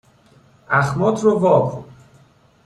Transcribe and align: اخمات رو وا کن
اخمات 0.77 1.21
رو 1.23 1.33
وا 1.41 1.53
کن 1.69 1.83